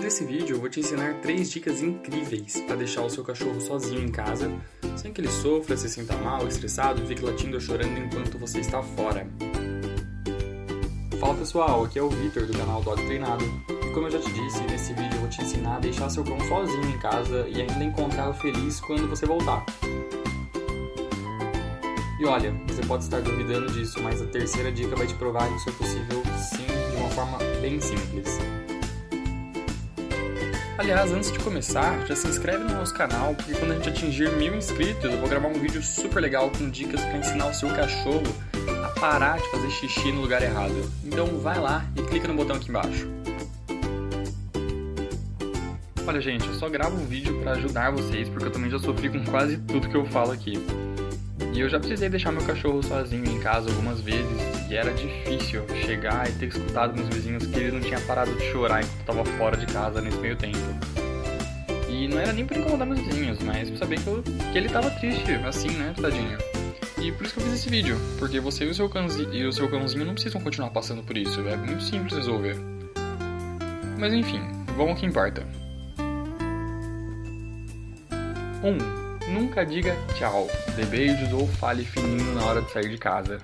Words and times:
Nesse 0.00 0.24
vídeo 0.24 0.56
eu 0.56 0.60
vou 0.60 0.70
te 0.70 0.80
ensinar 0.80 1.14
três 1.20 1.50
dicas 1.50 1.82
incríveis 1.82 2.60
para 2.62 2.76
deixar 2.76 3.02
o 3.02 3.10
seu 3.10 3.24
cachorro 3.24 3.60
sozinho 3.60 4.02
em 4.02 4.10
casa, 4.10 4.50
sem 4.96 5.12
que 5.12 5.20
ele 5.20 5.28
sofra, 5.28 5.76
se 5.76 5.88
sinta 5.88 6.16
mal, 6.16 6.46
estressado 6.46 7.04
fique 7.06 7.22
latindo 7.22 7.56
ou 7.56 7.60
chorando 7.60 7.98
enquanto 7.98 8.38
você 8.38 8.60
está 8.60 8.80
fora. 8.80 9.26
Fala 11.18 11.34
pessoal, 11.34 11.84
aqui 11.84 11.98
é 11.98 12.02
o 12.02 12.08
Victor 12.08 12.46
do 12.46 12.56
canal 12.56 12.80
Dog 12.82 13.04
Treinado 13.04 13.44
e 13.68 13.92
como 13.92 14.06
eu 14.06 14.10
já 14.12 14.20
te 14.20 14.32
disse, 14.32 14.62
nesse 14.62 14.92
vídeo 14.92 15.14
eu 15.14 15.20
vou 15.20 15.28
te 15.28 15.42
ensinar 15.42 15.76
a 15.76 15.80
deixar 15.80 16.08
seu 16.08 16.22
cão 16.22 16.38
sozinho 16.40 16.88
em 16.88 16.98
casa 17.00 17.46
e 17.48 17.60
ainda 17.60 17.84
encontrá-lo 17.84 18.34
feliz 18.34 18.80
quando 18.80 19.08
você 19.08 19.26
voltar. 19.26 19.66
E 22.20 22.24
olha, 22.24 22.52
você 22.66 22.82
pode 22.82 23.04
estar 23.04 23.20
duvidando 23.20 23.70
disso, 23.72 24.00
mas 24.02 24.22
a 24.22 24.26
terceira 24.26 24.70
dica 24.70 24.94
vai 24.94 25.06
te 25.06 25.14
provar 25.14 25.48
que 25.48 25.56
isso 25.56 25.68
é 25.68 25.72
possível 25.72 26.22
sim, 26.36 26.66
de 26.66 26.96
uma 26.96 27.10
forma 27.10 27.38
bem 27.60 27.80
simples. 27.80 28.38
Aliás, 30.78 31.10
antes 31.10 31.32
de 31.32 31.40
começar, 31.40 32.06
já 32.06 32.14
se 32.14 32.28
inscreve 32.28 32.62
no 32.62 32.72
nosso 32.72 32.94
canal, 32.94 33.34
porque 33.34 33.52
quando 33.52 33.72
a 33.72 33.74
gente 33.74 33.88
atingir 33.88 34.30
mil 34.36 34.54
inscritos, 34.54 35.10
eu 35.10 35.18
vou 35.18 35.28
gravar 35.28 35.48
um 35.48 35.54
vídeo 35.54 35.82
super 35.82 36.20
legal 36.20 36.48
com 36.50 36.70
dicas 36.70 37.00
para 37.00 37.18
ensinar 37.18 37.46
o 37.48 37.52
seu 37.52 37.68
cachorro 37.70 38.22
a 38.84 38.88
parar 39.00 39.40
de 39.40 39.50
fazer 39.50 39.70
xixi 39.70 40.12
no 40.12 40.20
lugar 40.20 40.40
errado. 40.40 40.88
Então 41.04 41.26
vai 41.40 41.58
lá 41.58 41.84
e 41.96 42.02
clica 42.02 42.28
no 42.28 42.34
botão 42.34 42.54
aqui 42.54 42.68
embaixo. 42.68 43.08
Olha 46.06 46.20
gente, 46.20 46.46
eu 46.46 46.54
só 46.54 46.68
gravo 46.68 46.94
um 46.94 47.06
vídeo 47.06 47.40
para 47.40 47.52
ajudar 47.54 47.90
vocês, 47.90 48.28
porque 48.28 48.46
eu 48.46 48.52
também 48.52 48.70
já 48.70 48.78
sofri 48.78 49.08
com 49.08 49.24
quase 49.24 49.58
tudo 49.58 49.88
que 49.88 49.96
eu 49.96 50.06
falo 50.06 50.30
aqui. 50.30 50.64
E 51.54 51.60
eu 51.60 51.68
já 51.68 51.78
precisei 51.78 52.08
deixar 52.08 52.32
meu 52.32 52.42
cachorro 52.42 52.82
sozinho 52.82 53.24
em 53.24 53.40
casa 53.40 53.70
algumas 53.70 54.00
vezes 54.00 54.38
e 54.70 54.76
era 54.76 54.92
difícil 54.92 55.64
chegar 55.84 56.28
e 56.28 56.32
ter 56.32 56.46
escutado 56.46 56.94
meus 56.94 57.08
vizinhos 57.08 57.46
que 57.46 57.58
ele 57.58 57.72
não 57.72 57.80
tinha 57.80 58.00
parado 58.00 58.32
de 58.34 58.44
chorar 58.52 58.82
enquanto 58.82 59.00
estava 59.00 59.24
fora 59.24 59.56
de 59.56 59.66
casa 59.66 60.00
nesse 60.00 60.18
meio 60.18 60.36
tempo. 60.36 60.58
E 61.88 62.06
não 62.06 62.18
era 62.18 62.32
nem 62.32 62.46
por 62.46 62.56
incomodar 62.56 62.86
meus 62.86 63.00
vizinhos, 63.00 63.38
mas 63.40 63.70
por 63.70 63.78
saber 63.78 64.00
que, 64.00 64.06
eu, 64.06 64.22
que 64.22 64.58
ele 64.58 64.66
estava 64.66 64.90
triste, 64.90 65.32
assim, 65.46 65.70
né, 65.70 65.94
tadinho. 66.00 66.38
E 67.00 67.12
por 67.12 67.24
isso 67.24 67.34
que 67.34 67.40
eu 67.40 67.44
fiz 67.44 67.54
esse 67.54 67.70
vídeo, 67.70 67.96
porque 68.18 68.40
você 68.40 68.64
e 68.64 68.68
o 68.68 68.74
seu 68.74 68.88
cãozinho, 68.88 69.32
e 69.32 69.46
o 69.46 69.52
seu 69.52 69.68
cãozinho 69.68 70.04
não 70.04 70.14
precisam 70.14 70.40
continuar 70.40 70.70
passando 70.70 71.02
por 71.02 71.16
isso, 71.16 71.40
é 71.48 71.56
muito 71.56 71.82
simples 71.82 72.12
resolver. 72.14 72.56
Mas 73.98 74.12
enfim, 74.12 74.40
vamos 74.76 74.90
ao 74.90 74.96
que 74.96 75.06
importa. 75.06 75.46
1. 78.62 78.68
Um, 78.68 78.97
Nunca 79.28 79.64
diga 79.64 79.94
tchau, 80.16 80.48
dê 80.74 80.84
beijos 80.86 81.32
ou 81.32 81.46
fale 81.46 81.84
fininho 81.84 82.34
na 82.34 82.44
hora 82.46 82.62
de 82.62 82.72
sair 82.72 82.88
de 82.88 82.96
casa. 82.96 83.38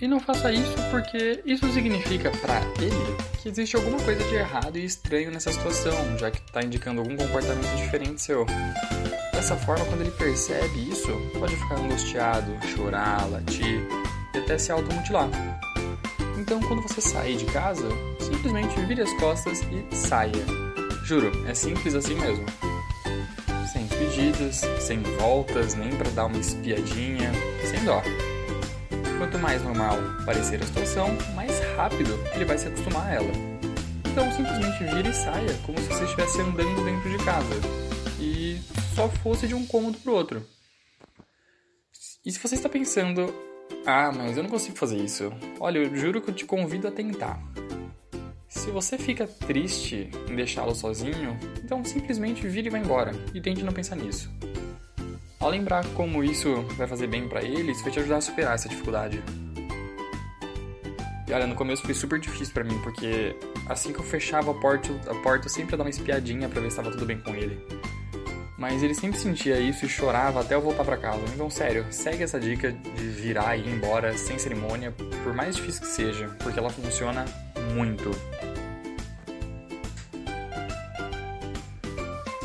E 0.00 0.06
não 0.08 0.20
faça 0.20 0.52
isso 0.52 0.74
porque 0.90 1.40
isso 1.44 1.70
significa 1.72 2.30
para 2.30 2.60
ele 2.80 3.16
que 3.40 3.48
existe 3.48 3.76
alguma 3.76 3.98
coisa 3.98 4.22
de 4.24 4.34
errado 4.34 4.76
e 4.76 4.84
estranho 4.84 5.30
nessa 5.30 5.52
situação, 5.52 6.18
já 6.18 6.30
que 6.30 6.38
está 6.38 6.62
indicando 6.62 7.00
algum 7.00 7.16
comportamento 7.16 7.76
diferente 7.76 8.20
seu. 8.20 8.46
Dessa 9.32 9.56
forma, 9.56 9.84
quando 9.86 10.02
ele 10.02 10.10
percebe 10.12 10.88
isso, 10.88 11.08
pode 11.38 11.56
ficar 11.56 11.76
angustiado, 11.76 12.52
chorar, 12.74 13.28
latir 13.30 13.86
e 14.34 14.38
até 14.38 14.56
se 14.58 14.70
automutilar. 14.70 15.28
Então, 16.38 16.60
quando 16.60 16.82
você 16.82 17.00
sair 17.00 17.36
de 17.36 17.44
casa, 17.46 17.88
simplesmente 18.20 18.80
vire 18.82 19.02
as 19.02 19.12
costas 19.14 19.60
e 19.62 19.96
saia. 19.96 20.44
Juro, 21.04 21.30
é 21.48 21.54
simples 21.54 21.94
assim 21.94 22.14
mesmo 22.14 22.44
despedidas, 24.12 24.60
sem 24.80 25.02
voltas, 25.18 25.74
nem 25.74 25.90
para 25.96 26.10
dar 26.10 26.26
uma 26.26 26.38
espiadinha, 26.38 27.32
sem 27.68 27.84
dó. 27.84 28.02
Quanto 29.18 29.38
mais 29.38 29.62
normal 29.62 29.96
parecer 30.26 30.62
a 30.62 30.66
situação, 30.66 31.08
mais 31.34 31.58
rápido 31.76 32.12
ele 32.34 32.44
vai 32.44 32.58
se 32.58 32.68
acostumar 32.68 33.06
a 33.06 33.14
ela. 33.14 33.32
Então 34.10 34.30
simplesmente 34.32 34.84
vira 34.94 35.08
e 35.08 35.14
saia, 35.14 35.58
como 35.64 35.78
se 35.78 35.86
você 35.86 36.04
estivesse 36.04 36.40
andando 36.40 36.84
dentro 36.84 37.10
de 37.10 37.24
casa 37.24 37.54
e 38.20 38.60
só 38.94 39.08
fosse 39.08 39.46
de 39.46 39.54
um 39.54 39.66
cômodo 39.66 39.98
para 39.98 40.12
o 40.12 40.14
outro. 40.14 40.46
E 42.24 42.30
se 42.30 42.38
você 42.38 42.54
está 42.54 42.68
pensando, 42.68 43.34
ah, 43.86 44.12
mas 44.12 44.36
eu 44.36 44.42
não 44.42 44.50
consigo 44.50 44.76
fazer 44.76 44.98
isso, 44.98 45.32
olha, 45.58 45.78
eu 45.78 45.96
juro 45.96 46.20
que 46.20 46.30
eu 46.30 46.34
te 46.34 46.44
convido 46.44 46.86
a 46.86 46.90
tentar. 46.90 47.51
Se 48.62 48.70
você 48.70 48.96
fica 48.96 49.26
triste 49.26 50.08
em 50.30 50.36
deixá-lo 50.36 50.72
sozinho, 50.72 51.36
então 51.64 51.84
simplesmente 51.84 52.46
vire 52.46 52.68
e 52.68 52.70
vá 52.70 52.78
embora 52.78 53.10
e 53.34 53.40
tente 53.40 53.64
não 53.64 53.72
pensar 53.72 53.96
nisso. 53.96 54.30
Ao 55.40 55.50
lembrar 55.50 55.84
como 55.94 56.22
isso 56.22 56.62
vai 56.76 56.86
fazer 56.86 57.08
bem 57.08 57.28
para 57.28 57.42
ele, 57.42 57.72
isso 57.72 57.82
vai 57.82 57.90
te 57.90 57.98
ajudar 57.98 58.18
a 58.18 58.20
superar 58.20 58.54
essa 58.54 58.68
dificuldade. 58.68 59.20
E 61.26 61.32
olha, 61.32 61.48
no 61.48 61.56
começo 61.56 61.82
foi 61.82 61.92
super 61.92 62.20
difícil 62.20 62.54
para 62.54 62.62
mim, 62.62 62.78
porque 62.84 63.34
assim 63.68 63.92
que 63.92 63.98
eu 63.98 64.04
fechava 64.04 64.52
a 64.52 64.54
porta, 64.54 64.92
a 65.10 65.14
porta 65.16 65.46
eu 65.46 65.50
sempre 65.50 65.76
dar 65.76 65.82
uma 65.82 65.90
espiadinha 65.90 66.48
para 66.48 66.60
ver 66.60 66.70
se 66.70 66.78
estava 66.78 66.92
tudo 66.92 67.04
bem 67.04 67.18
com 67.18 67.34
ele. 67.34 67.58
Mas 68.56 68.80
ele 68.80 68.94
sempre 68.94 69.18
sentia 69.18 69.58
isso 69.58 69.84
e 69.84 69.88
chorava 69.88 70.40
até 70.40 70.54
eu 70.54 70.60
voltar 70.60 70.84
para 70.84 70.96
casa. 70.96 71.22
Então, 71.34 71.50
sério, 71.50 71.84
segue 71.90 72.22
essa 72.22 72.38
dica 72.38 72.70
de 72.70 73.08
virar 73.08 73.56
e 73.56 73.62
ir 73.62 73.74
embora 73.74 74.16
sem 74.16 74.38
cerimônia, 74.38 74.94
por 75.24 75.34
mais 75.34 75.56
difícil 75.56 75.80
que 75.80 75.88
seja, 75.88 76.28
porque 76.38 76.60
ela 76.60 76.70
funciona 76.70 77.24
muito. 77.74 78.08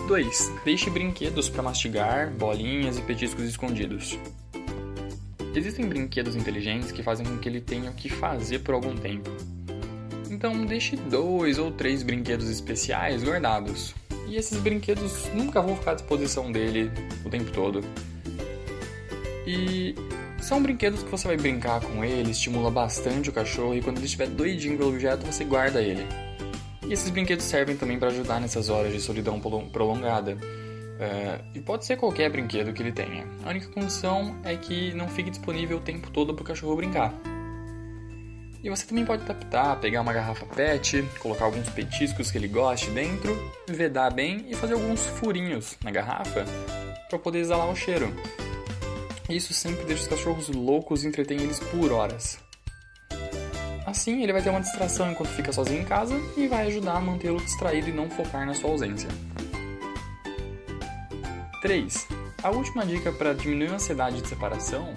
2. 0.08 0.54
Deixe 0.64 0.90
brinquedos 0.90 1.50
para 1.50 1.62
mastigar, 1.62 2.32
bolinhas 2.32 2.98
e 2.98 3.02
petiscos 3.02 3.44
escondidos. 3.44 4.18
Existem 5.54 5.86
brinquedos 5.86 6.36
inteligentes 6.36 6.94
que 6.94 7.04
fazem 7.04 7.26
com 7.26 7.38
que 7.38 7.50
ele 7.50 7.60
tenha 7.60 7.92
o 7.92 7.94
que 7.94 8.08
fazer 8.08 8.60
por 8.60 8.74
algum 8.74 8.96
tempo. 8.96 9.30
Então, 10.32 10.66
deixe 10.66 10.96
dois 10.96 11.60
ou 11.60 11.72
três 11.72 12.04
brinquedos 12.04 12.50
especiais 12.50 13.22
guardados. 13.22 13.94
E 14.28 14.38
esses 14.38 14.58
brinquedos 14.60 15.28
nunca 15.34 15.62
vão 15.62 15.76
ficar 15.76 15.92
à 15.92 15.96
disposição 15.96 16.52
dele 16.52 16.90
o 17.26 17.30
tempo 17.30 17.52
todo. 17.52 17.82
E 19.46 19.94
são 20.40 20.62
brinquedos 20.62 21.04
que 21.04 21.12
você 21.12 21.28
vai 21.28 21.38
brincar 21.38 21.82
com 21.82 22.06
ele, 22.06 22.32
estimula 22.32 22.72
bastante 22.72 23.30
o 23.30 23.34
cachorro 23.34 23.76
e 23.76 23.82
quando 23.82 23.98
ele 23.98 24.06
estiver 24.06 24.28
doidinho 24.28 24.78
pelo 24.78 24.90
objeto, 24.90 25.26
você 25.26 25.44
guarda 25.44 25.82
ele. 25.82 26.06
E 26.88 26.94
esses 26.94 27.10
brinquedos 27.10 27.44
servem 27.44 27.76
também 27.76 28.00
para 28.00 28.08
ajudar 28.08 28.40
nessas 28.40 28.70
horas 28.70 28.94
de 28.94 29.02
solidão 29.02 29.40
prolongada. 29.40 30.38
Uh, 30.98 31.44
e 31.54 31.60
pode 31.60 31.86
ser 31.86 31.98
qualquer 31.98 32.32
brinquedo 32.32 32.74
que 32.74 32.82
ele 32.82 32.94
tenha. 32.94 33.28
A 33.46 33.50
única 33.50 33.68
condição 33.68 34.40
é 34.44 34.56
que 34.56 34.94
não 34.94 35.08
fique 35.10 35.30
disponível 35.30 35.78
o 35.78 35.82
tempo 35.82 36.10
todo 36.10 36.34
para 36.34 36.44
o 36.44 36.46
cachorro 36.46 36.76
brincar. 36.78 37.14
E 38.64 38.70
você 38.70 38.88
também 38.88 39.06
pode 39.06 39.22
adaptar, 39.24 39.80
pegar 39.80 40.02
uma 40.02 40.14
garrafa 40.14 40.46
PET, 40.46 41.04
colocar 41.20 41.46
alguns 41.46 41.70
petiscos 41.70 42.32
que 42.32 42.38
ele 42.38 42.48
goste 42.48 42.90
dentro, 42.90 43.38
vedar 43.68 44.12
bem 44.12 44.46
e 44.48 44.56
fazer 44.56 44.74
alguns 44.74 45.06
furinhos 45.06 45.78
na 45.84 45.92
garrafa 45.92 46.46
para 47.10 47.20
poder 47.20 47.40
exalar 47.40 47.70
o 47.70 47.76
cheiro. 47.76 48.12
Isso 49.30 49.54
sempre 49.54 49.86
deixa 49.86 50.04
os 50.04 50.08
cachorros 50.08 50.48
loucos 50.48 51.04
e 51.04 51.08
entretém 51.08 51.38
eles 51.38 51.60
por 51.60 51.92
horas. 51.92 52.47
Assim, 53.88 54.22
ele 54.22 54.34
vai 54.34 54.42
ter 54.42 54.50
uma 54.50 54.60
distração 54.60 55.10
enquanto 55.10 55.30
fica 55.30 55.54
sozinho 55.54 55.82
em 55.82 55.86
casa 55.86 56.14
e 56.36 56.46
vai 56.46 56.68
ajudar 56.68 56.98
a 56.98 57.00
mantê-lo 57.00 57.40
distraído 57.40 57.88
e 57.88 57.94
não 57.94 58.10
focar 58.10 58.46
na 58.46 58.54
sua 58.54 58.72
ausência. 58.72 59.08
3. 61.62 62.06
A 62.44 62.50
última 62.50 62.86
dica 62.86 63.14
para 63.14 63.34
diminuir 63.34 63.70
a 63.70 63.76
ansiedade 63.76 64.22
de 64.22 64.28
separação, 64.28 64.94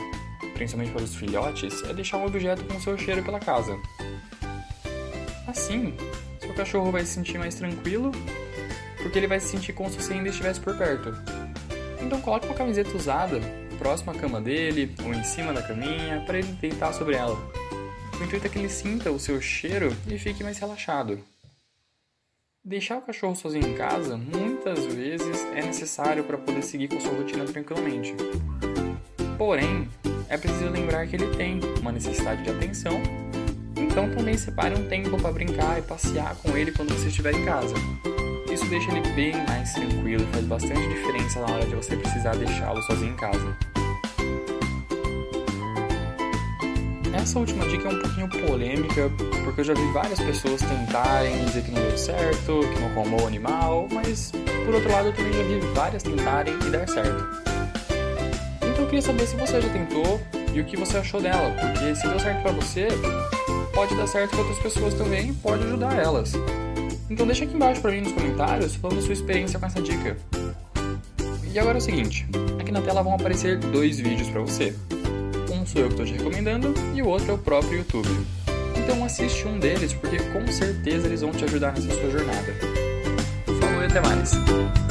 principalmente 0.54 0.92
para 0.92 1.04
os 1.04 1.14
filhotes, 1.14 1.84
é 1.84 1.94
deixar 1.94 2.16
um 2.16 2.26
objeto 2.26 2.64
com 2.64 2.80
seu 2.80 2.98
cheiro 2.98 3.22
pela 3.22 3.38
casa. 3.38 3.78
Assim, 5.46 5.94
seu 6.40 6.52
cachorro 6.54 6.90
vai 6.90 7.04
se 7.04 7.14
sentir 7.14 7.38
mais 7.38 7.54
tranquilo, 7.54 8.10
porque 9.00 9.16
ele 9.16 9.28
vai 9.28 9.38
se 9.38 9.50
sentir 9.50 9.72
como 9.72 9.88
se 9.88 10.02
você 10.02 10.14
ainda 10.14 10.30
estivesse 10.30 10.58
por 10.58 10.76
perto. 10.76 11.14
Então 12.02 12.20
coloque 12.20 12.46
uma 12.46 12.56
camiseta 12.56 12.90
usada 12.96 13.40
próximo 13.78 14.10
à 14.10 14.14
cama 14.16 14.40
dele 14.40 14.92
ou 15.04 15.14
em 15.14 15.22
cima 15.22 15.52
da 15.52 15.62
caminha 15.62 16.24
para 16.26 16.38
ele 16.38 16.52
deitar 16.54 16.92
sobre 16.92 17.14
ela. 17.14 17.59
O 18.20 18.24
intuito 18.24 18.46
é 18.46 18.50
que 18.50 18.58
ele 18.58 18.68
sinta 18.68 19.10
o 19.10 19.18
seu 19.18 19.40
cheiro 19.40 19.96
e 20.06 20.18
fique 20.18 20.44
mais 20.44 20.58
relaxado. 20.58 21.18
Deixar 22.62 22.98
o 22.98 23.02
cachorro 23.02 23.34
sozinho 23.34 23.66
em 23.66 23.74
casa 23.74 24.14
muitas 24.18 24.84
vezes 24.84 25.42
é 25.54 25.62
necessário 25.62 26.22
para 26.24 26.36
poder 26.36 26.62
seguir 26.62 26.88
com 26.88 27.00
sua 27.00 27.14
rotina 27.14 27.46
tranquilamente. 27.46 28.14
Porém, 29.38 29.88
é 30.28 30.36
preciso 30.36 30.68
lembrar 30.68 31.06
que 31.06 31.16
ele 31.16 31.34
tem 31.34 31.60
uma 31.80 31.90
necessidade 31.90 32.44
de 32.44 32.50
atenção, 32.50 33.00
então 33.74 34.14
também 34.14 34.36
separe 34.36 34.74
um 34.74 34.86
tempo 34.86 35.18
para 35.18 35.32
brincar 35.32 35.78
e 35.78 35.82
passear 35.82 36.36
com 36.36 36.54
ele 36.54 36.72
quando 36.72 36.92
você 36.92 37.08
estiver 37.08 37.34
em 37.34 37.44
casa. 37.46 37.74
Isso 38.52 38.66
deixa 38.66 38.90
ele 38.90 39.14
bem 39.14 39.32
mais 39.46 39.72
tranquilo 39.72 40.24
e 40.24 40.32
faz 40.32 40.44
bastante 40.44 40.86
diferença 40.88 41.40
na 41.40 41.54
hora 41.54 41.66
de 41.66 41.74
você 41.74 41.96
precisar 41.96 42.36
deixá-lo 42.36 42.82
sozinho 42.82 43.14
em 43.14 43.16
casa. 43.16 43.69
Essa 47.12 47.38
última 47.38 47.66
dica 47.66 47.88
é 47.88 47.92
um 47.92 47.98
pouquinho 47.98 48.28
polêmica, 48.28 49.10
porque 49.44 49.60
eu 49.60 49.64
já 49.64 49.74
vi 49.74 49.92
várias 49.92 50.20
pessoas 50.20 50.60
tentarem 50.62 51.44
dizer 51.44 51.62
que 51.62 51.70
não 51.72 51.82
deu 51.82 51.98
certo, 51.98 52.60
que 52.60 52.80
não 52.80 52.90
comou 52.94 53.22
o 53.22 53.26
animal, 53.26 53.88
mas 53.92 54.32
por 54.64 54.74
outro 54.74 54.90
lado 54.92 55.08
eu 55.08 55.12
também 55.12 55.32
já 55.32 55.42
vi 55.42 55.58
várias 55.74 56.02
tentarem 56.02 56.54
e 56.66 56.70
dar 56.70 56.88
certo. 56.88 57.26
Então 58.56 58.84
eu 58.84 58.86
queria 58.86 59.02
saber 59.02 59.26
se 59.26 59.36
você 59.36 59.60
já 59.60 59.68
tentou 59.68 60.20
e 60.54 60.60
o 60.60 60.64
que 60.64 60.76
você 60.76 60.98
achou 60.98 61.20
dela, 61.20 61.54
porque 61.60 61.94
se 61.94 62.06
deu 62.06 62.18
certo 62.20 62.42
para 62.42 62.52
você, 62.52 62.88
pode 63.74 63.94
dar 63.96 64.06
certo 64.06 64.30
para 64.30 64.40
outras 64.40 64.58
pessoas 64.58 64.94
também, 64.94 65.34
pode 65.34 65.64
ajudar 65.64 65.98
elas. 65.98 66.32
Então 67.08 67.26
deixa 67.26 67.44
aqui 67.44 67.54
embaixo 67.54 67.80
para 67.80 67.90
mim 67.90 68.02
nos 68.02 68.12
comentários 68.12 68.76
falando 68.76 69.02
sua 69.02 69.12
experiência 69.12 69.58
com 69.58 69.66
essa 69.66 69.82
dica. 69.82 70.16
E 71.52 71.58
agora 71.58 71.78
é 71.78 71.80
o 71.80 71.82
seguinte, 71.82 72.26
aqui 72.60 72.70
na 72.70 72.80
tela 72.80 73.02
vão 73.02 73.14
aparecer 73.14 73.58
dois 73.58 73.98
vídeos 73.98 74.28
para 74.28 74.40
você. 74.40 74.74
Sou 75.72 75.82
eu 75.82 75.86
que 75.86 75.94
estou 75.94 76.06
te 76.06 76.14
recomendando 76.14 76.74
e 76.96 77.00
o 77.00 77.06
outro 77.06 77.30
é 77.30 77.34
o 77.34 77.38
próprio 77.38 77.78
YouTube. 77.78 78.08
Então 78.76 79.04
assiste 79.04 79.46
um 79.46 79.56
deles 79.56 79.92
porque 79.92 80.18
com 80.18 80.44
certeza 80.48 81.06
eles 81.06 81.20
vão 81.20 81.30
te 81.30 81.44
ajudar 81.44 81.72
nessa 81.72 81.92
sua 81.92 82.10
jornada. 82.10 82.52
Falou 83.60 83.80
e 83.80 83.86
até 83.86 84.00
mais! 84.00 84.89